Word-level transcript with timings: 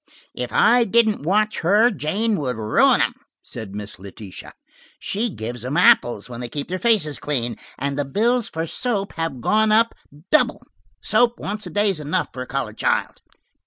"If 0.33 0.51
I 0.51 0.83
didn't 0.83 1.21
watch 1.21 1.59
her, 1.59 1.91
Jane 1.91 2.35
would 2.37 2.55
ruin 2.55 3.01
them," 3.01 3.13
said 3.43 3.75
Miss 3.75 3.99
Letitia. 3.99 4.51
"She 4.97 5.29
gives 5.29 5.63
'em 5.63 5.77
apples 5.77 6.27
when 6.27 6.39
they 6.41 6.49
keep 6.49 6.69
their 6.69 6.79
faces 6.79 7.19
clean, 7.19 7.55
and 7.77 7.99
the 7.99 8.03
bills 8.03 8.49
for 8.49 8.65
soap 8.65 9.13
have 9.13 9.41
gone 9.41 9.71
up 9.71 9.93
double. 10.31 10.63
Soap 11.03 11.39
once 11.39 11.67
a 11.67 11.69
day's 11.69 11.99
enough 11.99 12.29
for 12.33 12.41
a 12.41 12.47
colored 12.47 12.79
child. 12.79 13.21